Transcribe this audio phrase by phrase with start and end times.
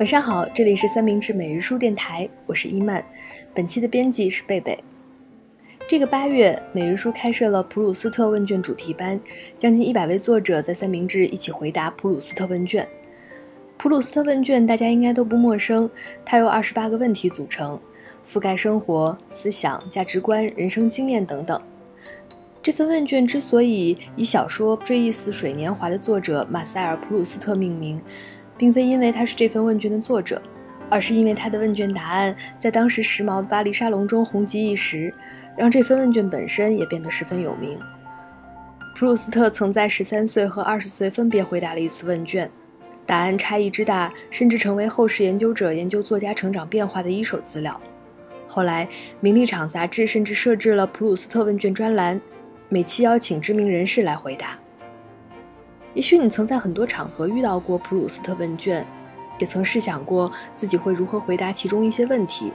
[0.00, 3.04] 晚上好，这里是三明治每日书电台，我是伊曼，
[3.54, 4.82] 本期的编辑是贝贝。
[5.86, 9.20] 这个八月，每日书开设了普鲁斯特问卷主题班，
[9.58, 12.88] 将近一百位作者在三明治一起回答普鲁斯特问卷。
[13.76, 15.90] 普鲁斯特问卷大家应该都不陌生，
[16.24, 17.78] 它由二十八个问题组成，
[18.26, 21.60] 覆盖生活、思想、价值观、人生经验等等。
[22.62, 28.00] 这份问卷之所以以小说《追忆似水年华》的作者马塞尔·普鲁斯特命名。
[28.60, 30.40] 并非因为他是这份问卷的作者，
[30.90, 35.14] 而是因为他的问卷答案在当时时髦的巴黎沙龙中红极一时，
[35.56, 37.78] 让这份问卷本身也变得十分有名。
[38.94, 42.50] 普鲁斯特曾在十三岁和二十岁分别回答了一次问卷，
[43.06, 47.80] 答案差异之大，甚至成为后世研究者研究作家成长变化的一手资料。
[48.46, 48.84] 后来，
[49.20, 52.20] 《名利场》杂志甚至设置了普鲁斯特问卷专栏，
[52.68, 54.58] 每期邀请知名人士来回答。
[55.92, 58.86] 也许你曾在很多场合遇到过普鲁斯特问卷，
[59.38, 62.52] 也曾试想过自己会如何回答其中一些问题。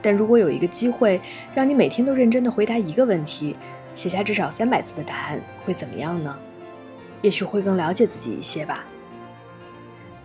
[0.00, 1.20] 但如果有一个机会，
[1.52, 3.56] 让你每天都认真地回答一个问题，
[3.92, 6.34] 写下至少三百字的答案，会怎么样呢？
[7.22, 8.84] 也许会更了解自己一些吧。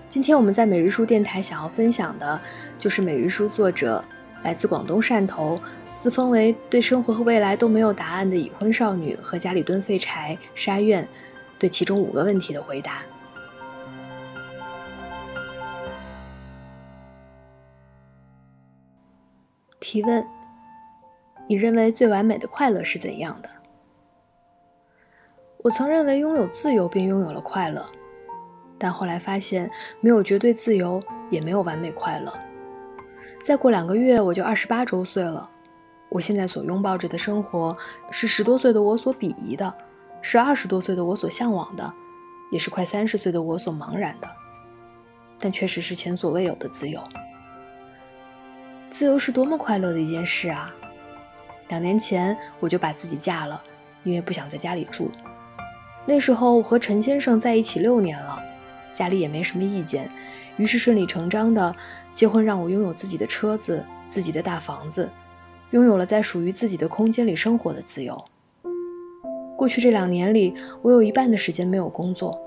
[0.07, 2.39] 今天我们在每日书电台想要分享的，
[2.77, 4.01] 就是每日书作者
[4.43, 5.59] 来自广东汕头，
[5.93, 11.05] 自封为对生活和未来都没有答案的已婚少女和家里蹲废柴沙苑。
[11.57, 13.01] 对其中五个问题的回答。
[19.79, 20.25] 提问：
[21.47, 23.49] 你认为最完美的快乐是怎样的？
[25.59, 27.85] 我曾认为拥有自由便拥有了快乐，
[28.77, 29.69] 但后来发现
[30.01, 32.33] 没有绝对自由，也没有完美快乐。
[33.43, 35.49] 再过两个月我就二十八周岁了，
[36.09, 37.77] 我现在所拥抱着的生活
[38.11, 39.71] 是十多岁的我所鄙夷的。
[40.27, 41.93] 是二十多岁的我所向往的，
[42.49, 44.27] 也是快三十岁的我所茫然的，
[45.39, 46.99] 但确实是前所未有的自由。
[48.89, 50.73] 自由是多么快乐的一件事啊！
[51.67, 53.61] 两年前我就把自己嫁了，
[54.03, 55.11] 因为不想在家里住。
[56.07, 58.41] 那时候我和陈先生在一起六年了，
[58.91, 60.09] 家里也没什么意见，
[60.57, 61.75] 于是顺理成章的
[62.11, 65.07] 结婚，让我拥有自己的车子、自己的大房子，
[65.69, 68.25] 拥有了在属于自己的空间里生活的自由。
[69.57, 72.39] 过去这两年里，我有一半的时间没有工作。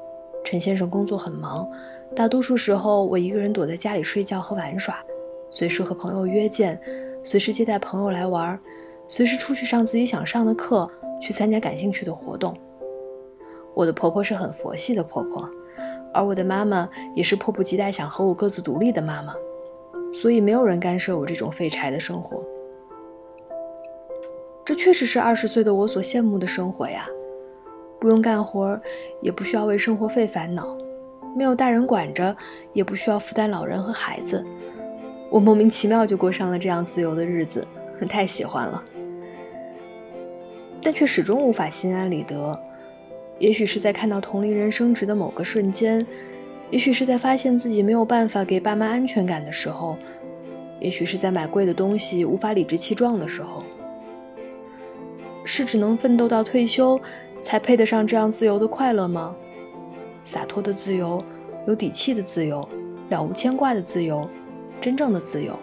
[0.44, 1.69] 陈先生工作很忙，
[2.14, 5.02] 大多数时候我一个人躲在家里睡觉和玩耍，
[5.50, 6.80] 随时和朋友约见，
[7.22, 8.58] 随时接待朋友来玩，
[9.08, 10.88] 随时出去上自己想上的课，
[11.20, 12.54] 去参加感兴趣的活动。
[13.74, 15.48] 我的婆婆是很佛系的婆婆，
[16.12, 19.34] 而我的妈妈也是迫不及待想和我各自独立的妈妈，
[20.12, 22.42] 所以没有人干涉我这种废柴的生活。
[24.68, 27.08] 这确实是二十岁的我所羡慕的生活呀，
[27.98, 28.78] 不用干活，
[29.22, 30.76] 也不需要为生活费烦恼，
[31.34, 32.36] 没有大人管着，
[32.74, 34.44] 也不需要负担老人和孩子，
[35.30, 37.66] 我莫名其妙就过上了这样自由的日子，
[38.10, 38.84] 太喜欢了。
[40.82, 42.60] 但却始终无法心安理得，
[43.38, 46.06] 也许是在看到同龄人升职的某个瞬间，
[46.68, 49.96] 也许是在发现自己没有办法给爸妈安全感的时候，
[50.78, 53.62] 也许是在买贵的东西无法理直气壮的时候。
[55.50, 57.00] 是只能奋斗到退休，
[57.41, 59.34] 才配得上这样自由的快乐吗？
[60.22, 61.19] 洒脱的自由，
[61.66, 62.60] 有底气的自由，
[63.09, 64.28] 了无牵挂的自由，
[64.78, 65.59] 真正的自由。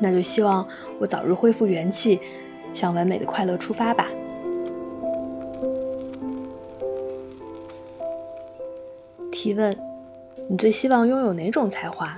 [0.00, 0.66] 那就希望
[0.98, 2.18] 我早日恢复元气，
[2.72, 4.08] 向完美的快乐出发吧。
[9.30, 9.78] 提问：
[10.48, 12.16] 你最希望拥有哪种才华？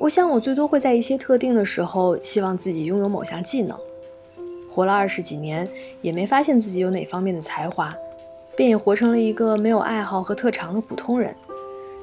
[0.00, 3.76] 我想，我最多会在一些特定的时候，希望自己拥有某项技能。
[4.70, 5.68] 活了二十几年，
[6.00, 7.92] 也没发现自己有哪方面的才华，
[8.56, 11.34] 便也活成了一个没有爱好和特长的普通人。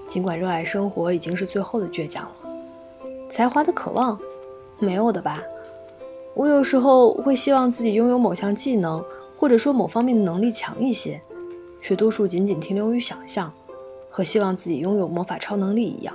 [0.10, 2.31] 尽管热爱生活已经是最后的倔强了，
[3.31, 4.20] 才华的渴望，
[4.78, 5.42] 没有的吧？
[6.34, 9.02] 我有时候会希望自己拥有某项技能，
[9.38, 11.22] 或者说某方面的能力强一些，
[11.81, 13.54] 却多数仅仅停留于想象，
[14.10, 16.14] 和希望自己拥有魔法超能力一样。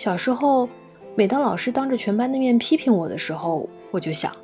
[0.00, 0.66] 小时候，
[1.14, 4.34] 每当老师当着全班的面批评我的时候，我就想，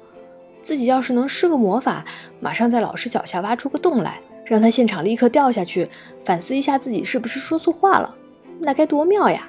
[0.61, 2.05] 自己要是能施个魔法，
[2.41, 5.89] 马上在老师脚下挖出个洞来，让他现场立刻掉下去，
[6.23, 8.15] 反思一下自己是不是说错话了，
[8.61, 9.49] 那该多妙呀！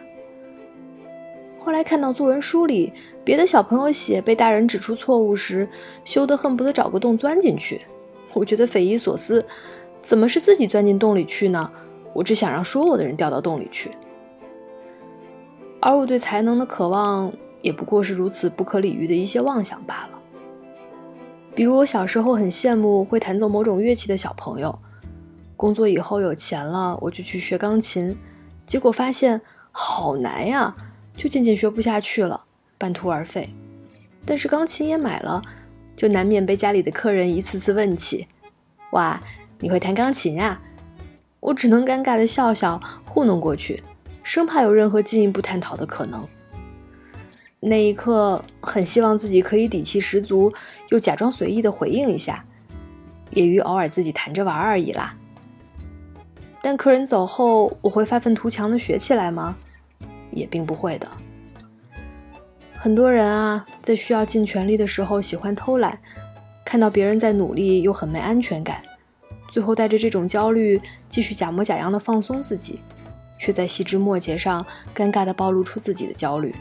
[1.60, 2.94] 后来看到作文书里
[3.26, 5.68] 别的小朋友写被大人指出错误时，
[6.06, 7.82] 羞得恨不得找个洞钻进去，
[8.32, 9.46] 我觉得匪夷所思，
[10.02, 11.70] 怎么是自己钻进洞里去呢？
[12.14, 13.92] 我只想让说我的人掉到洞里去。
[15.80, 17.32] 而我对才能的渴望，
[17.62, 20.20] 也不过是如此不可理喻的一些妄想罢了。
[21.56, 24.78] 比如我小时候很羡慕会弹奏某种乐器的小朋友，
[25.56, 28.16] 工作以后有钱了，我就去学钢琴，
[28.66, 29.42] 结果发现
[29.72, 30.76] 好难呀，
[31.16, 32.44] 就渐渐学不下去了，
[32.78, 33.50] 半途而废。
[34.26, 35.42] 但是钢琴也买了，
[35.96, 38.28] 就难免被家里的客人一次次问起
[38.92, 39.22] ：“哇，
[39.60, 40.60] 你会弹钢琴呀？”
[41.40, 43.82] 我只能尴尬的笑笑，糊弄过去，
[44.28, 46.28] 生怕有任何进一步探讨的可能。
[47.62, 50.54] 那一刻，很希望自己可以底气十足，
[50.90, 52.44] 又假装随意的回应一下，
[53.32, 55.16] 业余偶尔自己弹着玩而已啦。
[56.62, 59.56] 但客人走后，我会发愤图强的学起来吗？
[60.32, 61.08] 也并不会的。
[62.78, 65.98] 很多人啊，在需要尽全力的时候喜欢偷懒，
[66.66, 68.84] 看到别人在努力又很没安全感，
[69.50, 72.82] 最后带着这种焦虑继续假模假样的放松自己，
[73.38, 76.54] 却在细枝末节上尴尬的暴露出自己的焦虑。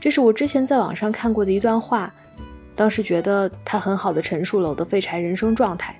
[0.00, 2.12] 这是我之前在网上看过的一段话，
[2.74, 5.98] 当时觉得他很好的陈述了我的废柴人生状态，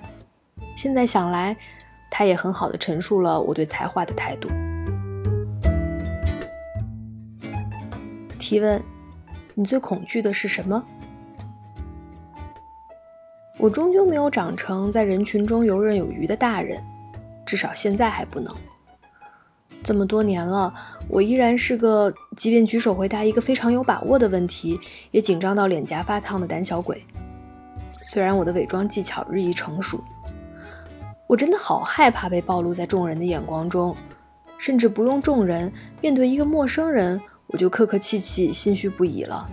[0.75, 1.55] 现在想来。
[2.09, 4.47] 他也很好的陈述了我对才华的态度。
[8.39, 8.81] 提问：
[9.53, 10.81] 你最恐惧的是什么？
[13.57, 16.81] 我终究没有长成在人群中游刃有余的大人，
[17.45, 18.55] 至少现在还不能。
[19.83, 20.73] 这么多年了，
[21.07, 24.79] 我依然是个即便举手回答一个非常有把握的问题，
[25.11, 27.05] 也紧张到脸颊发烫的胆小鬼。
[28.03, 30.03] 虽然我的伪装技巧日益成熟。
[31.27, 33.93] 我真的好害怕被暴露在众人的眼光中，
[34.57, 35.69] 甚至不用众人
[35.99, 39.45] 面对一个陌生人，我就客客气气、心虚不已了。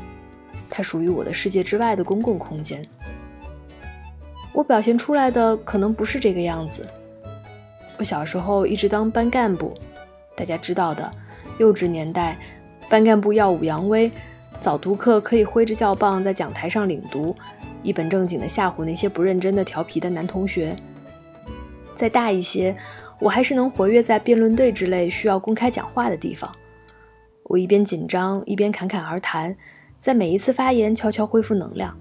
[0.71, 2.87] 它属于我的世界之外的公共空间，
[4.53, 6.87] 我表现出来的可能不是这个样子。
[7.97, 9.75] 我小时候一直当班干部，
[10.37, 11.13] 大家知道的，
[11.59, 12.39] 幼稚年代，
[12.89, 14.11] 班干部耀武扬威，
[14.61, 17.35] 早读课可以挥着教棒在讲台上领读，
[17.83, 20.75] 一本正经地吓唬那些不认真的、调皮的男同学。
[21.95, 22.77] 再大一些，
[23.21, 26.53] 我还是能活跃在辩论队之类需要公开讲话的地方。
[27.45, 29.57] 我一边紧张一边侃侃而谈，
[30.01, 31.97] 在每一次发言悄悄恢复能量。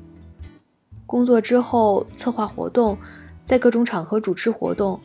[1.05, 2.97] 工作之后策划活动，
[3.45, 4.99] 在各种场合主持活动，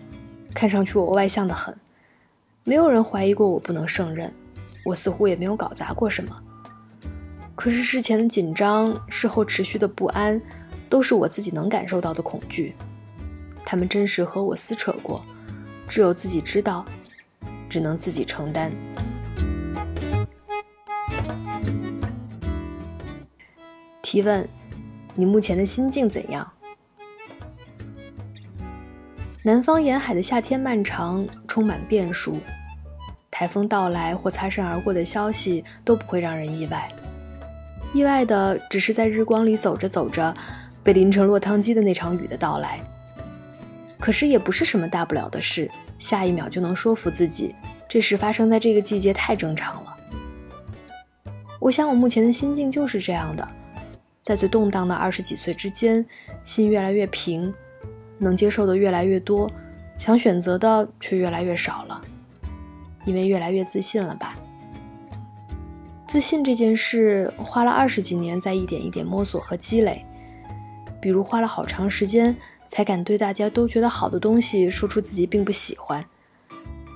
[0.55, 1.77] 看上去我外向的很，
[2.69, 4.31] 没有人怀疑过我不能胜任，
[4.85, 6.39] 我似乎也没有搞砸过什么。
[7.55, 10.39] 可是事前的紧张，事后持续的不安，
[10.87, 12.75] 都是我自己能感受到的恐惧。
[13.65, 15.25] 他们真实和我撕扯过，
[15.89, 16.85] 只有自己知道，
[17.71, 18.71] 只能自己承担。
[24.03, 24.47] 提问：
[25.15, 26.47] 你目前的心境怎样？
[29.43, 32.37] 南方沿海的夏天漫长，充满变数，
[33.39, 36.89] 台风到来或擦身而过的消息都不会让人意外，
[37.93, 40.37] 意外的只是在日光里走着走着，
[40.83, 42.81] 被淋成落汤鸡的那场雨的到来。
[44.01, 45.71] 可是也不是什么大不了的事，
[46.01, 47.55] 下一秒就能说服自己，
[47.89, 49.97] 这事发生在这个季节太正常了。
[51.61, 53.49] 我想我目前的心境就是这样的，
[54.21, 56.05] 在最动荡的二十几岁之间，
[56.43, 57.55] 心越来越平，
[58.19, 59.49] 能接受的越来越多，
[59.97, 62.03] 想选择的却越来越少了，
[63.05, 64.35] 因为越来越自信了吧？
[66.07, 70.05] 自信这件事花了二十几年，在一点一点摸索和积累，
[71.01, 72.37] 比如花了好长时间。
[72.71, 76.05] 才敢对大家都觉得好的东西说出自己并不喜欢，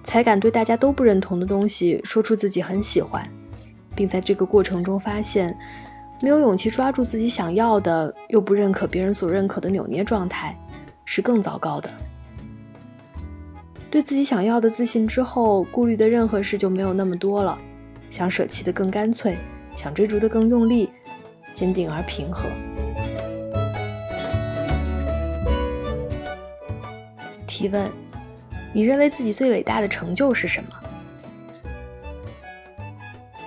[0.05, 3.27] 才敢对大家都不认同的东西说出自己很喜欢，
[3.97, 5.57] 并在这个过程中发现，
[6.21, 10.55] 没有勇气抓住自己想要的，又不认可别人所认可的扭捏状态，
[11.07, 11.91] 是更糟糕的。
[13.93, 17.59] 对自己想要的自信之后，顾虑的任何事就没有那么多了，
[18.09, 19.37] 想舍弃的更干脆，
[19.77, 20.89] 想追逐的更用力，
[21.53, 22.49] 坚定而平和。
[27.47, 27.91] 提问：
[28.73, 30.71] 你认为自己最伟大的成就是什么？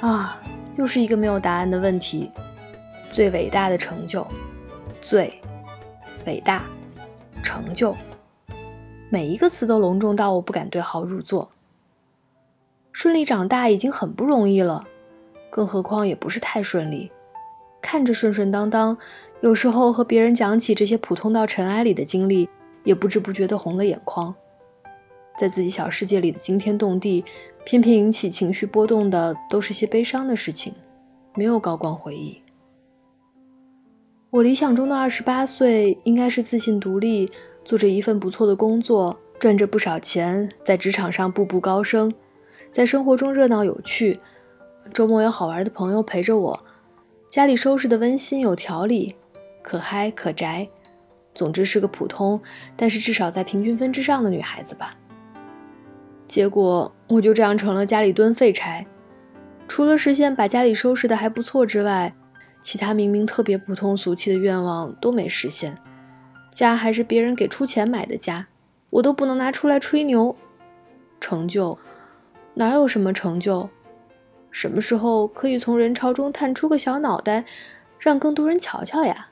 [0.07, 0.39] 啊，
[0.75, 2.29] 又是一个没有答案的问题。
[3.11, 4.27] 最伟大的成就，
[5.01, 5.41] 最
[6.27, 6.63] 伟大
[7.41, 7.97] 成就，
[9.15, 11.49] 每一个词都隆重到我不敢对号入座。
[12.91, 14.83] 顺利长大已经很不容易了，
[15.49, 17.09] 更何况也不是太顺利。
[17.81, 18.97] 看着顺顺当当，
[19.39, 22.49] 有时候和别人讲起这些普通到尘埃里的经历。
[22.83, 24.35] 也不知不觉地红了眼眶，
[25.39, 27.23] 在自己小世界里的惊天动地，
[27.63, 30.73] 偏偏引起情绪波动的都是些悲伤的事情，
[31.35, 32.41] 没有高光回忆。
[34.29, 37.31] 我理想中的二十八岁，应该是自信独立，
[37.65, 42.13] 做着一份不错的工作，赚着不少钱，在职场上步步高升，
[42.71, 44.19] 在生活中热闹有趣，
[44.93, 46.65] 周末有好玩的朋友陪着我，
[47.27, 49.15] 家里收拾的温馨有条理，
[49.63, 50.67] 可嗨可宅。
[51.33, 52.39] 总之是个普通，
[52.77, 54.95] 但是至少在平均分之上的女孩子吧。
[56.25, 58.85] 结果我就这样成了家里蹲废柴。
[59.67, 62.15] 除了实现把家里收拾的还不错之外，
[62.61, 65.75] 其他明明特别普通俗气的愿望都没实现。
[66.55, 68.47] 家还是别人给出钱买的家，
[68.89, 70.33] 我都不能拿出来吹牛。
[71.19, 71.77] 成就，
[72.53, 73.67] 哪有什么成就？
[74.49, 77.43] 什么时候可以从人潮中探出个小脑袋，
[77.99, 79.31] 让更多人瞧瞧呀？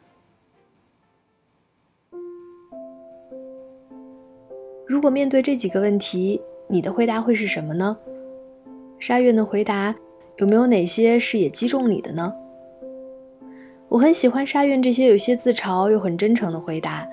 [4.86, 7.98] 如果面对这几个问题，你的回答会是什么呢？
[9.00, 9.96] 沙月的回答
[10.39, 12.34] 有没有哪些是也击中你的呢？
[13.93, 17.07] 我很喜欢沙苑这些有些自嘲又很真诚的回答，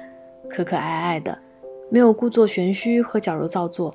[0.49, 1.39] 可可爱爱的，
[1.91, 3.95] 没有故作玄虚和矫揉造作，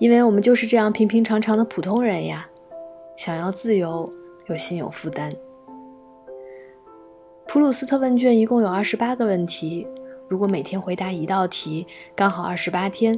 [0.00, 2.50] 因为我们就是这样平平常常的普通人呀。
[3.14, 4.12] 想要自由，
[4.48, 5.32] 又心有负担。
[7.46, 9.86] 普鲁斯特问卷一共有二十八个问题，
[10.26, 11.86] 如果每天回答一道题，
[12.16, 13.16] 刚好二十八天，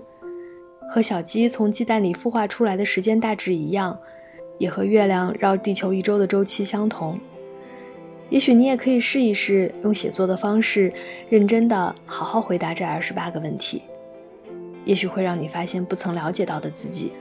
[0.86, 3.98] 和小鸡从鸡蛋里孵化出来的时间大致一样，
[4.58, 7.18] 也和月亮绕地球一周的周期相同。
[8.30, 10.92] 也许你也可以试一试，用写作的方式，
[11.28, 13.82] 认真的好好回答这二十八个问题，
[14.84, 17.12] 也许会让你发现不曾了解到的自己。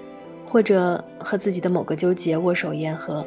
[0.48, 3.26] 或者和自己的某个纠结握手言和。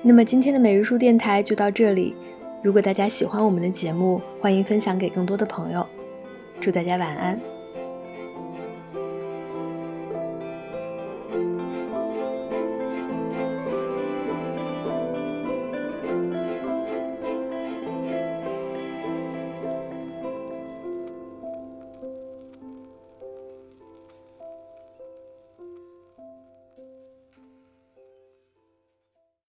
[0.00, 2.14] 那么今天的每日书电台就到这里。
[2.62, 5.86] 如果大家喜欢我们的节目，欢迎分享给更多的朋友。
[6.60, 7.49] 祝大家晚安。